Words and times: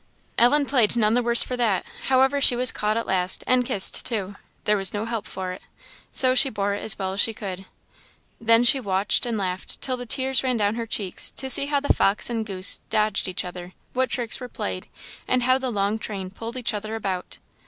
Ellen 0.39 0.65
played 0.65 0.95
none 0.95 1.13
the 1.13 1.21
worse 1.21 1.43
for 1.43 1.55
that; 1.57 1.85
however 2.05 2.41
she 2.41 2.55
was 2.55 2.71
caught 2.71 2.97
at 2.97 3.05
last, 3.05 3.43
and 3.45 3.63
kissed, 3.63 4.03
too; 4.03 4.35
there 4.63 4.75
was 4.75 4.95
no 4.95 5.05
help 5.05 5.27
for 5.27 5.51
it, 5.51 5.61
so 6.11 6.33
she 6.33 6.49
bore 6.49 6.73
it 6.73 6.81
as 6.81 6.97
well 6.97 7.13
as 7.13 7.19
she 7.21 7.35
could. 7.35 7.67
Then 8.39 8.63
she 8.63 8.79
watched 8.79 9.27
and 9.27 9.37
laughed 9.37 9.79
till 9.79 9.97
the 9.97 10.07
tears 10.07 10.41
ran 10.43 10.57
down 10.57 10.73
her 10.73 10.87
cheeks, 10.87 11.29
to 11.37 11.51
see 11.51 11.67
how 11.67 11.79
the 11.79 11.93
fox 11.93 12.31
and 12.31 12.39
the 12.47 12.51
goose 12.53 12.81
dodged 12.89 13.27
each 13.27 13.45
other, 13.45 13.73
what 13.93 14.09
tricks 14.09 14.39
were 14.39 14.49
played, 14.49 14.87
and 15.27 15.43
how 15.43 15.59
the 15.59 15.69
long 15.69 15.99
train 15.99 16.31
pulled 16.31 16.57
each 16.57 16.73
other 16.73 16.95
about. 16.95 17.37